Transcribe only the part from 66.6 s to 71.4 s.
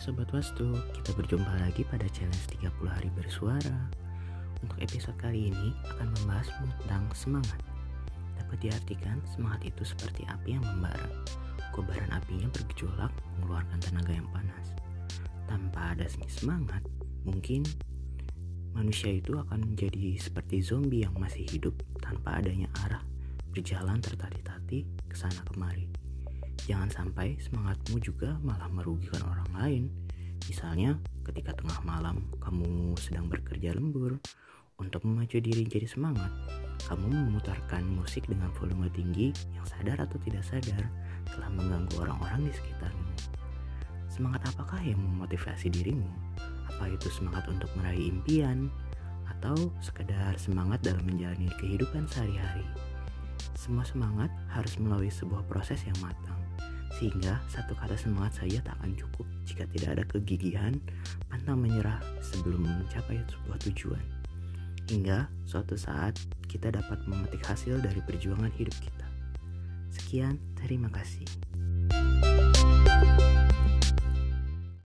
dapat memetik hasil dari perjuangan hidup kita. Sekian, terima kasih.